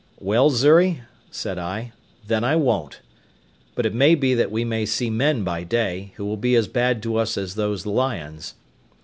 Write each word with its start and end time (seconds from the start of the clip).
"Well, 0.17 0.49
Xury," 0.49 1.01
said 1.29 1.59
I, 1.59 1.91
"then 2.25 2.43
I 2.43 2.55
won't; 2.55 3.01
but 3.75 3.85
it 3.85 3.93
may 3.93 4.15
be 4.15 4.33
that 4.33 4.51
we 4.51 4.65
may 4.65 4.83
see 4.83 5.11
men 5.11 5.43
by 5.43 5.63
day, 5.63 6.13
who 6.15 6.25
will 6.25 6.37
be 6.37 6.55
as 6.55 6.67
bad 6.67 7.03
to 7.03 7.17
us 7.17 7.37
as 7.37 7.53
those 7.53 7.85
lions." 7.85 8.55